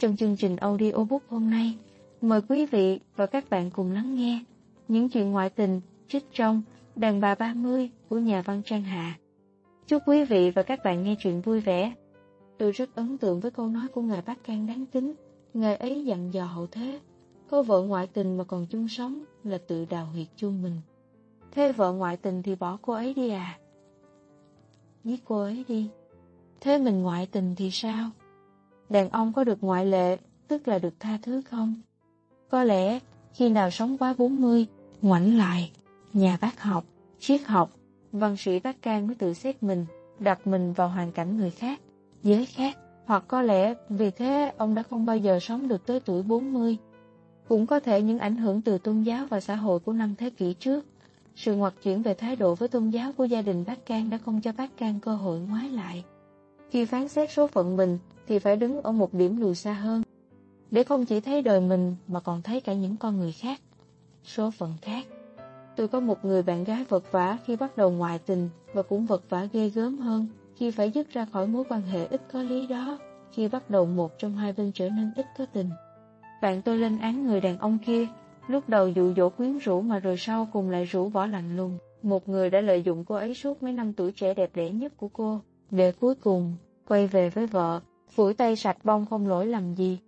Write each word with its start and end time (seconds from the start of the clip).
Trong 0.00 0.16
chương 0.16 0.36
trình 0.36 0.56
audiobook 0.56 1.22
hôm 1.28 1.50
nay, 1.50 1.76
mời 2.20 2.40
quý 2.48 2.66
vị 2.66 3.00
và 3.16 3.26
các 3.26 3.50
bạn 3.50 3.70
cùng 3.70 3.92
lắng 3.92 4.14
nghe 4.14 4.44
những 4.88 5.08
chuyện 5.08 5.30
ngoại 5.30 5.50
tình 5.50 5.80
trích 6.08 6.24
trong 6.32 6.62
Đàn 6.96 7.20
bà 7.20 7.34
30 7.34 7.90
của 8.08 8.18
nhà 8.18 8.42
văn 8.42 8.62
Trang 8.64 8.82
Hạ. 8.82 9.18
Chúc 9.86 10.02
quý 10.06 10.24
vị 10.24 10.50
và 10.50 10.62
các 10.62 10.80
bạn 10.84 11.02
nghe 11.02 11.14
chuyện 11.18 11.40
vui 11.40 11.60
vẻ. 11.60 11.92
Tôi 12.58 12.72
rất 12.72 12.94
ấn 12.94 13.18
tượng 13.18 13.40
với 13.40 13.50
câu 13.50 13.68
nói 13.68 13.88
của 13.94 14.02
Ngài 14.02 14.22
Bác 14.22 14.44
Can 14.44 14.66
đáng 14.66 14.86
kính. 14.86 15.14
Ngài 15.54 15.76
ấy 15.76 16.04
dặn 16.04 16.34
dò 16.34 16.44
hậu 16.44 16.66
thế, 16.66 17.00
có 17.50 17.62
vợ 17.62 17.82
ngoại 17.82 18.06
tình 18.06 18.36
mà 18.36 18.44
còn 18.44 18.66
chung 18.66 18.88
sống 18.88 19.24
là 19.44 19.58
tự 19.66 19.84
đào 19.84 20.06
huyệt 20.06 20.26
chung 20.36 20.62
mình. 20.62 20.80
Thế 21.50 21.72
vợ 21.72 21.92
ngoại 21.92 22.16
tình 22.16 22.42
thì 22.42 22.54
bỏ 22.54 22.78
cô 22.82 22.92
ấy 22.92 23.14
đi 23.14 23.30
à? 23.30 23.58
Giết 25.04 25.20
cô 25.24 25.40
ấy 25.40 25.64
đi. 25.68 25.90
Thế 26.60 26.78
mình 26.78 27.02
ngoại 27.02 27.26
tình 27.26 27.54
thì 27.56 27.70
sao? 27.70 28.10
Đàn 28.90 29.08
ông 29.08 29.32
có 29.32 29.44
được 29.44 29.64
ngoại 29.64 29.86
lệ, 29.86 30.16
tức 30.48 30.68
là 30.68 30.78
được 30.78 30.94
tha 31.00 31.18
thứ 31.22 31.42
không? 31.50 31.74
Có 32.48 32.64
lẽ 32.64 32.98
khi 33.34 33.48
nào 33.48 33.70
sống 33.70 33.98
quá 33.98 34.14
40, 34.18 34.66
ngoảnh 35.02 35.38
lại, 35.38 35.70
nhà 36.12 36.38
bác 36.40 36.62
học, 36.62 36.84
triết 37.18 37.40
học, 37.44 37.70
văn 38.12 38.36
sĩ 38.36 38.60
bác 38.60 38.82
can 38.82 39.06
mới 39.06 39.14
tự 39.14 39.34
xét 39.34 39.62
mình, 39.62 39.86
đặt 40.18 40.46
mình 40.46 40.72
vào 40.72 40.88
hoàn 40.88 41.12
cảnh 41.12 41.36
người 41.36 41.50
khác, 41.50 41.80
giới 42.22 42.46
khác, 42.46 42.78
hoặc 43.04 43.24
có 43.28 43.42
lẽ 43.42 43.74
vì 43.88 44.10
thế 44.10 44.52
ông 44.56 44.74
đã 44.74 44.82
không 44.82 45.06
bao 45.06 45.16
giờ 45.16 45.38
sống 45.40 45.68
được 45.68 45.86
tới 45.86 46.00
tuổi 46.00 46.22
40. 46.22 46.76
Cũng 47.48 47.66
có 47.66 47.80
thể 47.80 48.02
những 48.02 48.18
ảnh 48.18 48.36
hưởng 48.36 48.62
từ 48.62 48.78
tôn 48.78 49.02
giáo 49.02 49.26
và 49.30 49.40
xã 49.40 49.56
hội 49.56 49.80
của 49.80 49.92
năm 49.92 50.14
thế 50.18 50.30
kỷ 50.30 50.54
trước, 50.54 50.84
sự 51.36 51.54
ngoặt 51.54 51.74
chuyển 51.82 52.02
về 52.02 52.14
thái 52.14 52.36
độ 52.36 52.54
với 52.54 52.68
tôn 52.68 52.90
giáo 52.90 53.12
của 53.12 53.24
gia 53.24 53.42
đình 53.42 53.64
bác 53.66 53.86
can 53.86 54.10
đã 54.10 54.18
không 54.18 54.40
cho 54.40 54.52
bác 54.52 54.76
can 54.76 55.00
cơ 55.00 55.14
hội 55.14 55.40
ngoái 55.40 55.68
lại. 55.68 56.04
Khi 56.70 56.84
phán 56.84 57.08
xét 57.08 57.32
số 57.32 57.46
phận 57.46 57.76
mình 57.76 57.98
thì 58.30 58.38
phải 58.38 58.56
đứng 58.56 58.82
ở 58.82 58.92
một 58.92 59.14
điểm 59.14 59.36
lùi 59.36 59.54
xa 59.54 59.72
hơn, 59.72 60.02
để 60.70 60.82
không 60.82 61.04
chỉ 61.04 61.20
thấy 61.20 61.42
đời 61.42 61.60
mình 61.60 61.96
mà 62.06 62.20
còn 62.20 62.42
thấy 62.42 62.60
cả 62.60 62.74
những 62.74 62.96
con 62.96 63.16
người 63.16 63.32
khác, 63.32 63.60
số 64.24 64.50
phận 64.50 64.74
khác. 64.82 65.06
Tôi 65.76 65.88
có 65.88 66.00
một 66.00 66.24
người 66.24 66.42
bạn 66.42 66.64
gái 66.64 66.84
vật 66.88 67.12
vả 67.12 67.38
khi 67.46 67.56
bắt 67.56 67.76
đầu 67.76 67.90
ngoại 67.90 68.18
tình 68.18 68.48
và 68.74 68.82
cũng 68.82 69.06
vật 69.06 69.22
vả 69.28 69.48
ghê 69.52 69.68
gớm 69.68 69.98
hơn 69.98 70.26
khi 70.56 70.70
phải 70.70 70.90
dứt 70.90 71.12
ra 71.12 71.24
khỏi 71.24 71.46
mối 71.46 71.64
quan 71.68 71.82
hệ 71.82 72.06
ít 72.06 72.20
có 72.32 72.42
lý 72.42 72.66
đó 72.66 72.98
khi 73.32 73.48
bắt 73.48 73.70
đầu 73.70 73.86
một 73.86 74.18
trong 74.18 74.36
hai 74.36 74.52
bên 74.52 74.72
trở 74.74 74.88
nên 74.88 75.12
ít 75.16 75.26
có 75.38 75.46
tình. 75.52 75.70
Bạn 76.42 76.62
tôi 76.62 76.78
lên 76.78 76.98
án 76.98 77.26
người 77.26 77.40
đàn 77.40 77.58
ông 77.58 77.78
kia, 77.86 78.06
lúc 78.48 78.68
đầu 78.68 78.88
dụ 78.88 79.14
dỗ 79.14 79.28
quyến 79.28 79.58
rũ 79.58 79.80
mà 79.80 79.98
rồi 79.98 80.16
sau 80.18 80.48
cùng 80.52 80.70
lại 80.70 80.84
rủ 80.84 81.08
bỏ 81.08 81.26
lạnh 81.26 81.56
lùng. 81.56 81.78
Một 82.02 82.28
người 82.28 82.50
đã 82.50 82.60
lợi 82.60 82.82
dụng 82.82 83.04
cô 83.04 83.14
ấy 83.14 83.34
suốt 83.34 83.62
mấy 83.62 83.72
năm 83.72 83.92
tuổi 83.92 84.12
trẻ 84.12 84.34
đẹp 84.34 84.50
đẽ 84.54 84.70
nhất 84.70 84.92
của 84.96 85.08
cô, 85.08 85.40
để 85.70 85.92
cuối 85.92 86.14
cùng 86.14 86.56
quay 86.88 87.06
về 87.06 87.30
với 87.30 87.46
vợ, 87.46 87.80
phủi 88.10 88.34
tay 88.34 88.56
sạch 88.56 88.76
bông 88.84 89.06
không 89.06 89.28
lỗi 89.28 89.46
làm 89.46 89.74
gì. 89.74 89.98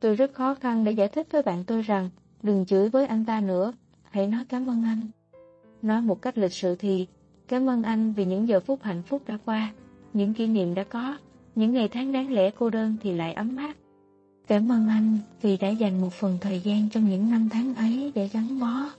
Tôi 0.00 0.14
rất 0.14 0.34
khó 0.34 0.54
khăn 0.54 0.84
để 0.84 0.92
giải 0.92 1.08
thích 1.08 1.26
với 1.30 1.42
bạn 1.42 1.64
tôi 1.64 1.82
rằng 1.82 2.10
đừng 2.42 2.66
chửi 2.66 2.88
với 2.88 3.06
anh 3.06 3.24
ta 3.24 3.40
nữa, 3.40 3.72
hãy 4.10 4.26
nói 4.26 4.44
cảm 4.48 4.66
ơn 4.66 4.84
anh. 4.84 5.00
Nói 5.82 6.02
một 6.02 6.22
cách 6.22 6.38
lịch 6.38 6.52
sự 6.52 6.76
thì 6.78 7.06
cảm 7.48 7.68
ơn 7.68 7.82
anh 7.82 8.12
vì 8.12 8.24
những 8.24 8.48
giờ 8.48 8.60
phút 8.60 8.82
hạnh 8.82 9.02
phúc 9.02 9.22
đã 9.26 9.38
qua, 9.44 9.72
những 10.12 10.34
kỷ 10.34 10.46
niệm 10.46 10.74
đã 10.74 10.84
có, 10.84 11.16
những 11.54 11.72
ngày 11.72 11.88
tháng 11.88 12.12
đáng 12.12 12.32
lẽ 12.32 12.50
cô 12.50 12.70
đơn 12.70 12.96
thì 13.02 13.12
lại 13.12 13.32
ấm 13.32 13.56
áp. 13.56 13.74
Cảm 14.46 14.72
ơn 14.72 14.88
anh 14.88 15.18
vì 15.42 15.56
đã 15.56 15.68
dành 15.68 16.00
một 16.00 16.12
phần 16.12 16.38
thời 16.40 16.60
gian 16.60 16.88
trong 16.90 17.10
những 17.10 17.30
năm 17.30 17.48
tháng 17.52 17.74
ấy 17.74 18.12
để 18.14 18.28
gắn 18.28 18.60
bó. 18.60 18.90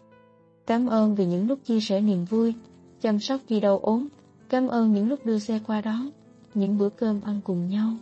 Cảm 0.67 0.87
ơn 0.87 1.15
vì 1.15 1.25
những 1.25 1.47
lúc 1.47 1.59
chia 1.65 1.79
sẻ 1.79 2.01
niềm 2.01 2.25
vui, 2.25 2.53
chăm 3.01 3.19
sóc 3.19 3.41
khi 3.47 3.59
đau 3.59 3.79
ốm. 3.79 4.07
Cảm 4.49 4.67
ơn 4.67 4.93
những 4.93 5.09
lúc 5.09 5.25
đưa 5.25 5.39
xe 5.39 5.59
qua 5.67 5.81
đón, 5.81 6.09
những 6.53 6.77
bữa 6.77 6.89
cơm 6.89 7.21
ăn 7.25 7.41
cùng 7.43 7.69
nhau. 7.69 7.93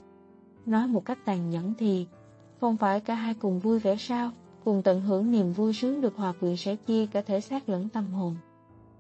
Nói 0.68 0.88
một 0.88 1.06
cách 1.06 1.18
tàn 1.26 1.50
nhẫn 1.50 1.74
thì, 1.78 2.08
không 2.62 2.78
phải 2.78 3.00
cả 3.00 3.16
hai 3.16 3.34
cùng 3.34 3.60
vui 3.60 3.80
vẻ 3.80 3.96
sao, 4.00 4.32
cùng 4.66 4.82
tận 4.84 5.02
hưởng 5.02 5.32
niềm 5.32 5.54
vui 5.54 5.74
sướng 5.74 6.02
được 6.02 6.16
hòa 6.16 6.34
quyện 6.40 6.58
sẻ 6.58 6.76
chia 6.76 7.06
cả 7.06 7.22
thể 7.22 7.42
xác 7.42 7.70
lẫn 7.70 7.90
tâm 7.90 8.14
hồn. 8.14 8.36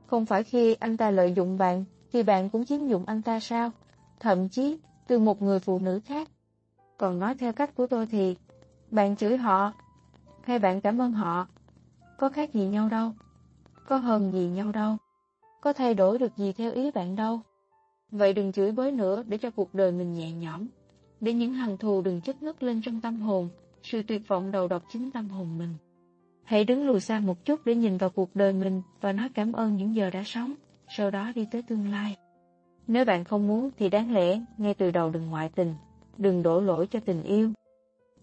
Không 0.06 0.26
phải 0.26 0.44
khi 0.44 0.74
anh 0.74 0.98
ta 0.98 1.12
lợi 1.12 1.34
dụng 1.34 1.58
bạn, 1.58 1.86
thì 2.14 2.24
bạn 2.24 2.50
cũng 2.50 2.66
chiếm 2.66 2.88
dụng 2.88 3.06
anh 3.06 3.22
ta 3.22 3.40
sao? 3.40 3.72
Thậm 4.20 4.50
chí, 4.50 4.78
từ 5.08 5.20
một 5.20 5.42
người 5.42 5.60
phụ 5.60 5.80
nữ 5.80 6.00
khác. 6.06 6.30
Còn 6.98 7.20
nói 7.20 7.36
theo 7.36 7.54
cách 7.54 7.76
của 7.76 7.88
tôi 7.88 8.06
thì, 8.06 8.36
bạn 8.92 9.16
chửi 9.16 9.38
họ, 9.38 9.74
hay 10.44 10.60
bạn 10.60 10.82
cảm 10.82 11.02
ơn 11.02 11.12
họ, 11.12 11.48
có 12.18 12.30
khác 12.30 12.54
gì 12.54 12.68
nhau 12.68 12.90
đâu, 12.90 13.12
có 13.88 13.98
hơn 13.98 14.32
gì 14.32 14.48
nhau 14.48 14.72
đâu, 14.72 14.98
có 15.62 15.74
thay 15.74 15.94
đổi 15.94 16.20
được 16.20 16.38
gì 16.38 16.54
theo 16.54 16.72
ý 16.72 16.92
bạn 16.92 17.16
đâu. 17.16 17.42
Vậy 18.12 18.34
đừng 18.34 18.52
chửi 18.52 18.72
bới 18.72 18.92
nữa 18.92 19.24
để 19.28 19.38
cho 19.38 19.52
cuộc 19.52 19.74
đời 19.74 19.92
mình 19.92 20.14
nhẹ 20.14 20.32
nhõm, 20.32 20.68
để 21.22 21.34
những 21.34 21.54
hằn 21.54 21.78
thù 21.78 22.02
đừng 22.02 22.22
chất 22.22 22.44
ngất 22.44 22.64
lên 22.64 22.82
trong 22.82 23.02
tâm 23.02 23.20
hồn, 23.20 23.50
sự 23.84 24.02
tuyệt 24.08 24.28
vọng 24.28 24.52
đầu 24.52 24.68
độc 24.68 24.84
chính 24.94 25.12
tâm 25.12 25.30
hồn 25.30 25.58
mình. 25.58 25.74
Hãy 26.44 26.64
đứng 26.64 26.88
lùi 26.88 27.00
xa 27.00 27.20
một 27.20 27.46
chút 27.46 27.66
để 27.66 27.76
nhìn 27.76 27.98
vào 27.98 28.10
cuộc 28.10 28.36
đời 28.36 28.54
mình 28.54 28.82
và 29.02 29.12
nói 29.12 29.30
cảm 29.34 29.52
ơn 29.52 29.76
những 29.76 29.96
giờ 29.96 30.10
đã 30.10 30.24
sống, 30.26 30.54
sau 30.98 31.12
đó 31.12 31.32
đi 31.36 31.48
tới 31.52 31.62
tương 31.62 31.92
lai. 31.92 32.18
Nếu 32.88 33.06
bạn 33.06 33.24
không 33.24 33.48
muốn 33.48 33.70
thì 33.78 33.90
đáng 33.90 34.14
lẽ 34.14 34.42
ngay 34.58 34.74
từ 34.74 34.92
đầu 34.92 35.10
đừng 35.10 35.30
ngoại 35.30 35.50
tình, 35.56 35.76
đừng 36.18 36.44
đổ 36.44 36.62
lỗi 36.62 36.88
cho 36.88 37.00
tình 37.00 37.24
yêu. 37.24 37.52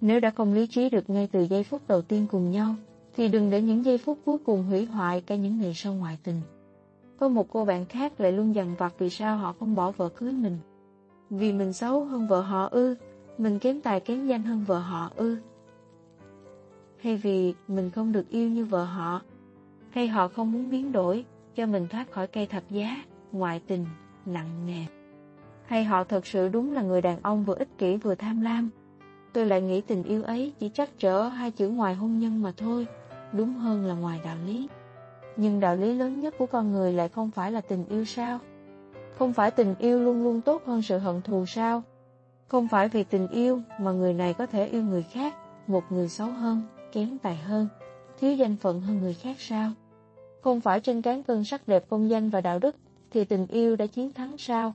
Nếu 0.00 0.21
đã 0.21 0.31
không 0.31 0.54
lý 0.54 0.66
trí 0.66 0.91
được 0.91 1.10
ngay 1.10 1.28
từ 1.33 1.43
giây 1.43 1.65
phút 1.65 1.88
đầu 1.88 2.03
tiên 2.03 2.27
cùng 2.31 2.50
nhau, 2.50 2.75
thì 3.16 3.28
đừng 3.28 3.50
để 3.50 3.62
những 3.62 3.84
giây 3.84 3.99
phút 3.99 4.19
cuối 4.25 4.38
cùng 4.38 4.65
hủy 4.65 4.84
hoại 4.84 5.21
cả 5.21 5.37
những 5.37 5.60
ngày 5.60 5.72
sau 5.75 5.94
ngoại 5.94 6.19
tình. 6.22 6.41
Có 7.16 7.28
một 7.28 7.47
cô 7.50 7.65
bạn 7.65 7.84
khác 7.87 8.21
lại 8.21 8.33
luôn 8.33 8.54
dằn 8.54 8.75
vặt 8.78 8.94
vì 8.99 9.10
sao 9.10 9.37
họ 9.37 9.54
không 9.60 9.75
bỏ 9.75 9.91
vợ 9.91 10.09
cưới 10.09 10.33
mình. 10.33 10.59
Vì 11.37 11.53
mình 11.53 11.72
xấu 11.72 12.05
hơn 12.05 12.27
vợ 12.27 12.41
họ 12.41 12.69
ư, 12.71 12.95
mình 13.39 13.59
kém 13.59 13.81
tài 13.81 14.00
kém 14.00 14.27
danh 14.27 14.43
hơn 14.43 14.65
vợ 14.67 14.78
họ 14.78 15.11
ư. 15.17 15.37
Hay 17.00 17.17
vì 17.17 17.55
mình 17.69 17.91
không 17.91 18.12
được 18.12 18.28
yêu 18.28 18.49
như 18.49 18.65
vợ 18.65 18.84
họ, 18.84 19.22
hay 19.91 20.09
họ 20.09 20.28
không 20.28 20.53
muốn 20.53 20.71
biến 20.71 20.93
đổi 20.93 21.25
cho 21.55 21.67
mình 21.67 21.89
thoát 21.89 22.12
khỏi 22.12 22.27
cây 22.27 22.47
thập 22.47 22.62
giá, 22.71 22.97
ngoại 23.33 23.61
tình, 23.67 23.87
nặng 24.27 24.67
nề. 24.67 24.84
Hay 25.67 25.84
họ 25.84 26.05
thật 26.05 26.27
sự 26.27 26.49
đúng 26.49 26.72
là 26.72 26.83
người 26.83 27.03
đàn 27.03 27.19
ông 27.22 27.45
vừa 27.45 27.55
ích 27.55 27.78
kỷ 27.78 27.97
vừa 27.97 28.15
tham 28.15 28.41
lam. 28.41 28.71
Tôi 29.33 29.47
lại 29.47 29.62
nghĩ 29.62 29.81
tình 29.81 30.03
yêu 30.03 30.22
ấy 30.22 30.53
chỉ 30.59 30.69
chắc 30.75 30.91
trở 30.99 31.28
hai 31.28 31.51
chữ 31.51 31.69
ngoài 31.69 31.95
hôn 31.95 32.19
nhân 32.19 32.43
mà 32.43 32.53
thôi, 32.56 32.87
đúng 33.33 33.55
hơn 33.55 33.84
là 33.84 33.95
ngoài 33.95 34.21
đạo 34.25 34.37
lý. 34.47 34.69
Nhưng 35.37 35.61
đạo 35.61 35.77
lý 35.77 35.95
lớn 35.95 36.21
nhất 36.21 36.34
của 36.39 36.47
con 36.47 36.72
người 36.72 36.93
lại 36.93 37.09
không 37.09 37.31
phải 37.31 37.53
là 37.53 37.61
tình 37.61 37.84
yêu 37.89 38.05
sao? 38.05 38.39
Không 39.19 39.33
phải 39.33 39.51
tình 39.51 39.75
yêu 39.79 40.01
luôn 40.01 40.25
luôn 40.25 40.41
tốt 40.41 40.63
hơn 40.67 40.83
sự 40.83 40.99
hận 40.99 41.23
thù 41.23 41.47
sao? 41.47 41.83
Không 42.49 42.69
phải 42.69 42.89
vì 42.89 43.05
tình 43.05 43.29
yêu 43.29 43.61
mà 43.81 43.93
người 43.93 44.15
này 44.15 44.35
có 44.35 44.47
thể 44.47 44.67
yêu 44.67 44.83
người 44.83 45.03
khác, 45.03 45.35
một 45.67 45.85
người 45.91 46.09
xấu 46.09 46.31
hơn, 46.31 46.63
kém 46.93 47.19
tài 47.19 47.37
hơn, 47.37 47.69
thiếu 48.21 48.33
danh 48.33 48.57
phận 48.57 48.81
hơn 48.81 48.99
người 49.01 49.15
khác 49.15 49.37
sao? 49.39 49.71
Không 50.41 50.61
phải 50.61 50.81
trên 50.81 51.03
cán 51.03 51.23
cân 51.23 51.45
sắc 51.45 51.69
đẹp 51.69 51.89
công 51.89 52.11
danh 52.11 52.31
và 52.31 52.41
đạo 52.41 52.59
đức 52.59 52.77
thì 53.11 53.25
tình 53.25 53.47
yêu 53.47 53.77
đã 53.77 53.87
chiến 53.87 54.13
thắng 54.13 54.39
sao? 54.39 54.75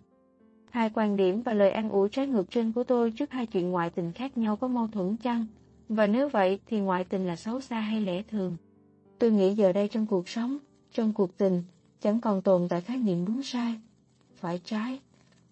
Hai 0.70 0.90
quan 0.90 1.18
điểm 1.18 1.42
và 1.42 1.54
lời 1.54 1.72
an 1.72 1.90
ủi 1.90 2.10
trái 2.10 2.28
ngược 2.28 2.52
trên 2.52 2.72
của 2.72 2.84
tôi 2.84 3.12
trước 3.12 3.32
hai 3.32 3.46
chuyện 3.46 3.72
ngoại 3.72 3.90
tình 3.90 4.12
khác 4.12 4.38
nhau 4.38 4.56
có 4.56 4.68
mâu 4.68 4.88
thuẫn 4.88 5.18
chăng? 5.18 5.46
Và 5.90 6.08
nếu 6.08 6.30
vậy 6.30 6.60
thì 6.66 6.80
ngoại 6.80 7.04
tình 7.04 7.28
là 7.28 7.36
xấu 7.36 7.62
xa 7.62 7.80
hay 7.80 8.02
lẽ 8.02 8.24
thường? 8.32 8.58
Tôi 9.20 9.32
nghĩ 9.32 9.54
giờ 9.54 9.72
đây 9.72 9.88
trong 9.88 10.06
cuộc 10.06 10.30
sống, 10.30 10.58
trong 10.92 11.14
cuộc 11.14 11.38
tình, 11.38 11.64
chẳng 12.02 12.22
còn 12.22 12.42
tồn 12.42 12.68
tại 12.70 12.82
khái 12.82 12.98
niệm 12.98 13.26
đúng 13.26 13.44
sai, 13.44 13.76
phải 14.40 14.62
trái, 14.66 15.00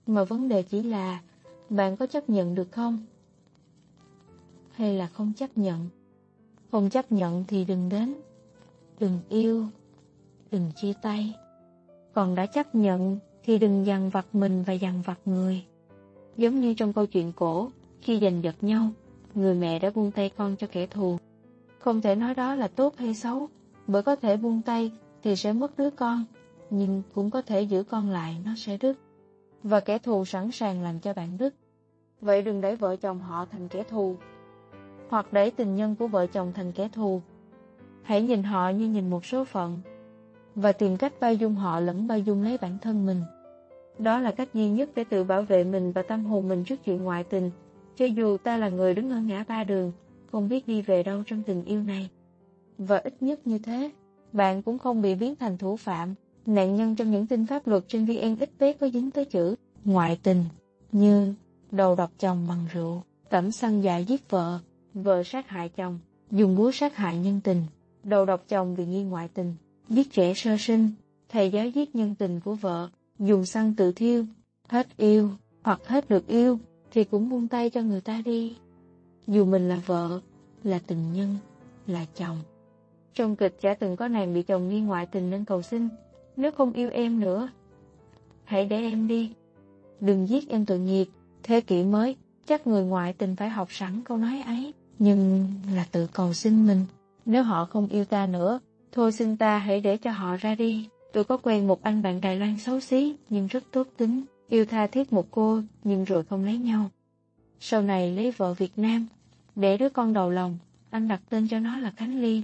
mà 0.07 0.23
vấn 0.23 0.49
đề 0.49 0.63
chỉ 0.63 0.83
là 0.83 1.21
bạn 1.69 1.97
có 1.97 2.05
chấp 2.05 2.29
nhận 2.29 2.55
được 2.55 2.71
không? 2.71 2.97
Hay 4.71 4.93
là 4.93 5.07
không 5.07 5.33
chấp 5.33 5.57
nhận? 5.57 5.89
Không 6.71 6.89
chấp 6.89 7.11
nhận 7.11 7.43
thì 7.47 7.65
đừng 7.65 7.89
đến, 7.89 8.15
đừng 8.99 9.19
yêu, 9.29 9.65
đừng 10.51 10.71
chia 10.75 10.93
tay. 11.01 11.33
Còn 12.13 12.35
đã 12.35 12.45
chấp 12.45 12.75
nhận 12.75 13.19
thì 13.43 13.57
đừng 13.57 13.85
dằn 13.85 14.09
vặt 14.09 14.25
mình 14.33 14.63
và 14.63 14.73
dằn 14.73 15.01
vặt 15.01 15.19
người. 15.25 15.63
Giống 16.37 16.59
như 16.59 16.73
trong 16.73 16.93
câu 16.93 17.05
chuyện 17.05 17.31
cổ, 17.31 17.69
khi 18.01 18.19
giành 18.19 18.43
giật 18.43 18.55
nhau, 18.61 18.89
người 19.35 19.55
mẹ 19.55 19.79
đã 19.79 19.89
buông 19.95 20.11
tay 20.11 20.31
con 20.37 20.55
cho 20.55 20.67
kẻ 20.71 20.87
thù. 20.87 21.17
Không 21.79 22.01
thể 22.01 22.15
nói 22.15 22.35
đó 22.35 22.55
là 22.55 22.67
tốt 22.67 22.93
hay 22.97 23.13
xấu, 23.13 23.49
bởi 23.87 24.03
có 24.03 24.15
thể 24.15 24.37
buông 24.37 24.61
tay 24.61 24.91
thì 25.23 25.35
sẽ 25.35 25.53
mất 25.53 25.77
đứa 25.77 25.89
con, 25.89 26.25
nhưng 26.69 27.01
cũng 27.13 27.29
có 27.29 27.41
thể 27.41 27.61
giữ 27.61 27.83
con 27.83 28.09
lại 28.09 28.37
nó 28.45 28.51
sẽ 28.57 28.77
đứt. 28.77 28.97
Và 29.63 29.79
kẻ 29.79 29.97
thù 29.97 30.25
sẵn 30.25 30.51
sàng 30.51 30.83
làm 30.83 30.99
cho 30.99 31.13
bạn 31.13 31.37
đứt. 31.37 31.55
Vậy 32.21 32.41
đừng 32.41 32.61
đẩy 32.61 32.75
vợ 32.75 32.95
chồng 32.95 33.19
họ 33.19 33.45
thành 33.45 33.67
kẻ 33.67 33.83
thù, 33.83 34.15
hoặc 35.09 35.33
đẩy 35.33 35.51
tình 35.51 35.75
nhân 35.75 35.95
của 35.95 36.07
vợ 36.07 36.27
chồng 36.27 36.51
thành 36.53 36.71
kẻ 36.71 36.89
thù. 36.93 37.21
Hãy 38.03 38.21
nhìn 38.21 38.43
họ 38.43 38.69
như 38.69 38.87
nhìn 38.87 39.09
một 39.09 39.25
số 39.25 39.45
phận, 39.45 39.79
và 40.55 40.71
tìm 40.71 40.97
cách 40.97 41.13
bao 41.19 41.33
dung 41.33 41.55
họ 41.55 41.79
lẫn 41.79 42.07
bao 42.07 42.19
dung 42.19 42.43
lấy 42.43 42.57
bản 42.57 42.77
thân 42.81 43.05
mình. 43.05 43.21
Đó 43.99 44.19
là 44.19 44.31
cách 44.31 44.53
duy 44.53 44.69
nhất 44.69 44.89
để 44.95 45.03
tự 45.03 45.23
bảo 45.23 45.41
vệ 45.41 45.63
mình 45.63 45.91
và 45.91 46.01
tâm 46.01 46.25
hồn 46.25 46.47
mình 46.47 46.63
trước 46.63 46.75
chuyện 46.85 47.03
ngoại 47.03 47.23
tình, 47.23 47.51
cho 47.95 48.05
dù 48.05 48.37
ta 48.37 48.57
là 48.57 48.69
người 48.69 48.93
đứng 48.93 49.09
ở 49.09 49.19
ngã 49.19 49.45
ba 49.47 49.63
đường, 49.63 49.91
không 50.31 50.49
biết 50.49 50.67
đi 50.67 50.81
về 50.81 51.03
đâu 51.03 51.23
trong 51.25 51.43
tình 51.43 51.63
yêu 51.63 51.83
này. 51.83 52.09
Và 52.77 52.97
ít 52.97 53.13
nhất 53.21 53.47
như 53.47 53.59
thế, 53.59 53.91
bạn 54.33 54.61
cũng 54.61 54.77
không 54.77 55.01
bị 55.01 55.15
biến 55.15 55.35
thành 55.35 55.57
thủ 55.57 55.77
phạm, 55.77 56.15
nạn 56.47 56.75
nhân 56.75 56.95
trong 56.95 57.11
những 57.11 57.27
tin 57.27 57.45
pháp 57.45 57.67
luật 57.67 57.83
trên 57.87 58.05
VN 58.05 58.35
XP 58.35 58.63
có 58.79 58.89
dính 58.89 59.11
tới 59.11 59.25
chữ 59.25 59.55
ngoại 59.85 60.19
tình, 60.23 60.43
như 60.91 61.33
đầu 61.71 61.95
độc 61.95 62.11
chồng 62.19 62.45
bằng 62.49 62.65
rượu, 62.73 63.03
tẩm 63.29 63.51
xăng 63.51 63.83
dại 63.83 64.05
giết 64.05 64.29
vợ, 64.29 64.59
vợ 64.93 65.23
sát 65.23 65.47
hại 65.47 65.69
chồng, 65.69 65.99
dùng 66.31 66.55
búa 66.55 66.71
sát 66.71 66.95
hại 66.95 67.17
nhân 67.17 67.41
tình, 67.43 67.63
đầu 68.03 68.25
độc 68.25 68.43
chồng 68.47 68.75
vì 68.75 68.85
nghi 68.85 69.03
ngoại 69.03 69.27
tình, 69.33 69.55
giết 69.89 70.11
trẻ 70.11 70.33
sơ 70.33 70.55
sinh, 70.59 70.91
thầy 71.29 71.51
giáo 71.51 71.67
giết 71.69 71.95
nhân 71.95 72.15
tình 72.15 72.39
của 72.39 72.55
vợ, 72.55 72.89
dùng 73.19 73.45
xăng 73.45 73.73
tự 73.73 73.91
thiêu, 73.91 74.25
hết 74.67 74.87
yêu 74.97 75.29
hoặc 75.63 75.87
hết 75.87 76.09
được 76.09 76.27
yêu 76.27 76.59
thì 76.91 77.03
cũng 77.03 77.29
buông 77.29 77.47
tay 77.47 77.69
cho 77.69 77.81
người 77.81 78.01
ta 78.01 78.21
đi. 78.25 78.55
Dù 79.27 79.45
mình 79.45 79.69
là 79.69 79.81
vợ, 79.85 80.21
là 80.63 80.79
tình 80.87 81.13
nhân, 81.13 81.35
là 81.87 82.05
chồng. 82.15 82.37
Trong 83.13 83.35
kịch 83.35 83.57
chả 83.61 83.73
từng 83.73 83.95
có 83.95 84.07
nàng 84.07 84.33
bị 84.33 84.43
chồng 84.43 84.69
nghi 84.69 84.81
ngoại 84.81 85.05
tình 85.05 85.29
nên 85.29 85.45
cầu 85.45 85.61
xin, 85.61 85.87
nếu 86.37 86.51
không 86.51 86.73
yêu 86.73 86.89
em 86.89 87.19
nữa, 87.19 87.49
hãy 88.43 88.65
để 88.65 88.81
em 88.81 89.07
đi. 89.07 89.31
Đừng 89.99 90.29
giết 90.29 90.49
em 90.49 90.65
tội 90.65 90.79
nghiệp, 90.79 91.05
thế 91.43 91.61
kỷ 91.61 91.83
mới, 91.83 92.15
chắc 92.45 92.67
người 92.67 92.83
ngoại 92.83 93.13
tình 93.13 93.35
phải 93.35 93.49
học 93.49 93.67
sẵn 93.71 94.01
câu 94.05 94.17
nói 94.17 94.41
ấy, 94.45 94.73
nhưng 94.99 95.47
là 95.75 95.85
tự 95.91 96.07
cầu 96.13 96.33
xin 96.33 96.67
mình. 96.67 96.85
Nếu 97.25 97.43
họ 97.43 97.65
không 97.65 97.87
yêu 97.87 98.05
ta 98.05 98.27
nữa, 98.27 98.59
thôi 98.91 99.11
xin 99.11 99.37
ta 99.37 99.57
hãy 99.57 99.81
để 99.81 99.97
cho 99.97 100.11
họ 100.11 100.35
ra 100.35 100.55
đi. 100.55 100.89
Tôi 101.13 101.23
có 101.23 101.37
quen 101.37 101.67
một 101.67 101.83
anh 101.83 102.01
bạn 102.01 102.21
Đài 102.21 102.35
Loan 102.35 102.57
xấu 102.59 102.79
xí, 102.79 103.15
nhưng 103.29 103.47
rất 103.47 103.63
tốt 103.71 103.87
tính, 103.97 104.23
yêu 104.49 104.65
tha 104.65 104.87
thiết 104.87 105.13
một 105.13 105.27
cô, 105.31 105.61
nhưng 105.83 106.03
rồi 106.03 106.23
không 106.23 106.45
lấy 106.45 106.57
nhau. 106.57 106.89
Sau 107.59 107.81
này 107.81 108.15
lấy 108.15 108.31
vợ 108.31 108.53
Việt 108.53 108.71
Nam, 108.77 109.07
để 109.55 109.77
đứa 109.77 109.89
con 109.89 110.13
đầu 110.13 110.29
lòng, 110.29 110.57
anh 110.89 111.07
đặt 111.07 111.21
tên 111.29 111.47
cho 111.47 111.59
nó 111.59 111.77
là 111.77 111.91
Khánh 111.91 112.21
Ly. 112.21 112.43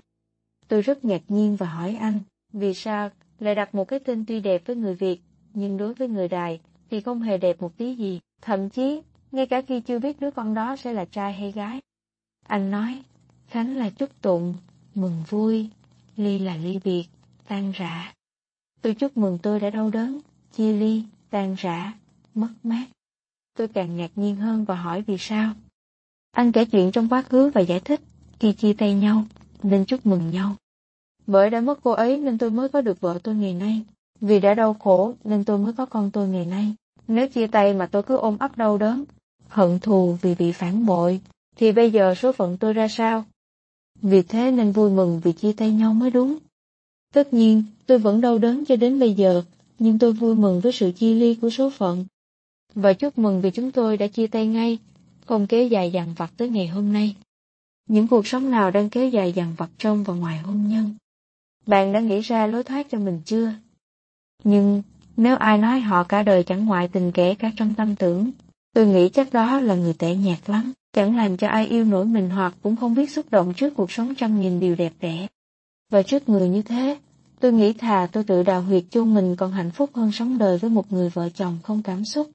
Tôi 0.67 0.81
rất 0.81 1.05
ngạc 1.05 1.21
nhiên 1.27 1.55
và 1.55 1.67
hỏi 1.67 1.95
anh, 1.95 2.19
vì 2.53 2.73
sao 2.73 3.09
lại 3.39 3.55
đặt 3.55 3.75
một 3.75 3.87
cái 3.87 3.99
tên 3.99 4.25
tuy 4.27 4.39
đẹp 4.39 4.61
với 4.65 4.75
người 4.75 4.95
Việt, 4.95 5.21
nhưng 5.53 5.77
đối 5.77 5.93
với 5.93 6.07
người 6.07 6.27
Đài 6.27 6.59
thì 6.89 7.01
không 7.01 7.21
hề 7.21 7.37
đẹp 7.37 7.61
một 7.61 7.77
tí 7.77 7.95
gì, 7.95 8.19
thậm 8.41 8.69
chí 8.69 9.01
ngay 9.31 9.45
cả 9.45 9.61
khi 9.67 9.81
chưa 9.81 9.99
biết 9.99 10.19
đứa 10.19 10.31
con 10.31 10.53
đó 10.53 10.75
sẽ 10.75 10.93
là 10.93 11.05
trai 11.05 11.33
hay 11.33 11.51
gái. 11.51 11.81
Anh 12.47 12.71
nói, 12.71 13.03
Khánh 13.47 13.77
là 13.77 13.89
chúc 13.89 14.21
tụng, 14.21 14.55
mừng 14.95 15.23
vui, 15.29 15.69
ly 16.17 16.39
là 16.39 16.57
ly 16.57 16.79
biệt, 16.83 17.05
tan 17.47 17.71
rã. 17.71 18.13
Tôi 18.81 18.93
chúc 18.93 19.17
mừng 19.17 19.37
tôi 19.37 19.59
đã 19.59 19.69
đau 19.69 19.89
đớn, 19.89 20.19
chia 20.53 20.73
ly, 20.73 21.03
tan 21.29 21.55
rã, 21.57 21.93
mất 22.35 22.49
mát. 22.63 22.85
Tôi 23.57 23.67
càng 23.67 23.97
ngạc 23.97 24.11
nhiên 24.15 24.35
hơn 24.35 24.65
và 24.65 24.75
hỏi 24.75 25.01
vì 25.01 25.17
sao. 25.19 25.53
Anh 26.31 26.51
kể 26.51 26.65
chuyện 26.65 26.91
trong 26.91 27.09
quá 27.09 27.21
khứ 27.21 27.51
và 27.53 27.61
giải 27.61 27.79
thích, 27.79 28.01
khi 28.39 28.53
chia 28.53 28.73
tay 28.73 28.93
nhau, 28.93 29.25
nên 29.63 29.85
chúc 29.85 30.05
mừng 30.05 30.31
nhau. 30.31 30.55
Bởi 31.27 31.49
đã 31.49 31.61
mất 31.61 31.79
cô 31.83 31.91
ấy 31.91 32.17
nên 32.17 32.37
tôi 32.37 32.51
mới 32.51 32.69
có 32.69 32.81
được 32.81 33.01
vợ 33.01 33.19
tôi 33.23 33.35
ngày 33.35 33.53
nay. 33.53 33.81
Vì 34.21 34.39
đã 34.39 34.53
đau 34.53 34.73
khổ 34.73 35.13
nên 35.23 35.43
tôi 35.43 35.57
mới 35.57 35.73
có 35.73 35.85
con 35.85 36.11
tôi 36.11 36.27
ngày 36.27 36.45
nay. 36.45 36.73
Nếu 37.07 37.27
chia 37.27 37.47
tay 37.47 37.73
mà 37.73 37.85
tôi 37.85 38.03
cứ 38.03 38.17
ôm 38.17 38.37
ấp 38.39 38.57
đau 38.57 38.77
đớn, 38.77 39.03
hận 39.47 39.79
thù 39.79 40.17
vì 40.21 40.35
bị 40.35 40.51
phản 40.51 40.85
bội, 40.85 41.19
thì 41.55 41.71
bây 41.71 41.91
giờ 41.91 42.15
số 42.15 42.31
phận 42.31 42.57
tôi 42.57 42.73
ra 42.73 42.87
sao? 42.87 43.25
Vì 44.01 44.21
thế 44.21 44.51
nên 44.51 44.71
vui 44.71 44.91
mừng 44.91 45.21
vì 45.23 45.31
chia 45.31 45.53
tay 45.53 45.71
nhau 45.71 45.93
mới 45.93 46.11
đúng. 46.11 46.37
Tất 47.13 47.33
nhiên, 47.33 47.63
tôi 47.85 47.97
vẫn 47.99 48.21
đau 48.21 48.37
đớn 48.37 48.65
cho 48.65 48.75
đến 48.75 48.99
bây 48.99 49.13
giờ, 49.13 49.43
nhưng 49.79 49.99
tôi 49.99 50.13
vui 50.13 50.35
mừng 50.35 50.59
với 50.59 50.71
sự 50.71 50.91
chia 50.91 51.13
ly 51.13 51.35
của 51.35 51.49
số 51.49 51.69
phận. 51.69 52.05
Và 52.75 52.93
chúc 52.93 53.17
mừng 53.17 53.41
vì 53.41 53.51
chúng 53.51 53.71
tôi 53.71 53.97
đã 53.97 54.07
chia 54.07 54.27
tay 54.27 54.47
ngay, 54.47 54.77
không 55.25 55.47
kéo 55.47 55.67
dài 55.67 55.91
dằn 55.91 56.13
vặt 56.17 56.31
tới 56.37 56.49
ngày 56.49 56.67
hôm 56.67 56.93
nay. 56.93 57.15
Những 57.89 58.07
cuộc 58.07 58.27
sống 58.27 58.51
nào 58.51 58.71
đang 58.71 58.89
kéo 58.89 59.09
dài 59.09 59.33
dằn 59.33 59.53
vặt 59.57 59.69
trong 59.77 60.03
và 60.03 60.13
ngoài 60.13 60.37
hôn 60.37 60.67
nhân? 60.67 60.95
Bạn 61.65 61.93
đã 61.93 61.99
nghĩ 61.99 62.19
ra 62.19 62.47
lối 62.47 62.63
thoát 62.63 62.87
cho 62.91 62.99
mình 62.99 63.21
chưa? 63.25 63.53
Nhưng 64.43 64.81
nếu 65.17 65.35
ai 65.35 65.57
nói 65.57 65.79
họ 65.79 66.03
cả 66.03 66.23
đời 66.23 66.43
chẳng 66.43 66.65
ngoại 66.65 66.87
tình 66.87 67.11
kể 67.11 67.35
cả 67.35 67.51
trong 67.57 67.73
tâm 67.73 67.95
tưởng, 67.95 68.31
tôi 68.73 68.85
nghĩ 68.85 69.09
chắc 69.09 69.33
đó 69.33 69.59
là 69.59 69.75
người 69.75 69.93
tệ 69.93 70.15
nhạt 70.15 70.49
lắm, 70.49 70.73
chẳng 70.93 71.17
làm 71.17 71.37
cho 71.37 71.47
ai 71.47 71.67
yêu 71.67 71.85
nổi 71.85 72.05
mình 72.05 72.29
hoặc 72.29 72.53
cũng 72.63 72.75
không 72.75 72.95
biết 72.95 73.11
xúc 73.11 73.25
động 73.31 73.53
trước 73.53 73.73
cuộc 73.75 73.91
sống 73.91 74.15
trăm 74.15 74.41
nghìn 74.41 74.59
điều 74.59 74.75
đẹp 74.75 74.93
đẽ. 74.99 75.27
Và 75.91 76.01
trước 76.03 76.29
người 76.29 76.49
như 76.49 76.61
thế, 76.61 76.97
tôi 77.39 77.53
nghĩ 77.53 77.73
thà 77.73 78.07
tôi 78.11 78.23
tự 78.23 78.43
đào 78.43 78.61
huyệt 78.61 78.83
chôn 78.89 79.13
mình 79.13 79.35
còn 79.35 79.51
hạnh 79.51 79.71
phúc 79.71 79.89
hơn 79.93 80.11
sống 80.11 80.37
đời 80.37 80.57
với 80.57 80.69
một 80.69 80.91
người 80.91 81.09
vợ 81.09 81.29
chồng 81.29 81.57
không 81.63 81.81
cảm 81.83 82.05
xúc. 82.05 82.29